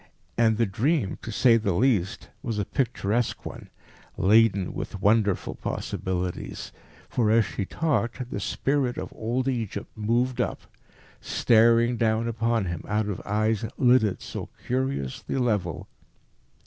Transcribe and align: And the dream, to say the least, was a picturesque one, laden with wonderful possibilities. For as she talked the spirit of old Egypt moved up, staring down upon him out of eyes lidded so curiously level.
And 0.35 0.57
the 0.57 0.65
dream, 0.65 1.19
to 1.21 1.31
say 1.31 1.57
the 1.57 1.75
least, 1.75 2.29
was 2.41 2.57
a 2.57 2.65
picturesque 2.65 3.45
one, 3.45 3.69
laden 4.17 4.73
with 4.73 4.99
wonderful 4.99 5.53
possibilities. 5.53 6.71
For 7.07 7.29
as 7.29 7.45
she 7.45 7.65
talked 7.65 8.31
the 8.31 8.39
spirit 8.39 8.97
of 8.97 9.13
old 9.15 9.47
Egypt 9.47 9.95
moved 9.95 10.41
up, 10.41 10.61
staring 11.19 11.97
down 11.97 12.27
upon 12.27 12.65
him 12.65 12.81
out 12.87 13.07
of 13.09 13.21
eyes 13.27 13.63
lidded 13.77 14.23
so 14.23 14.49
curiously 14.65 15.37
level. 15.37 15.87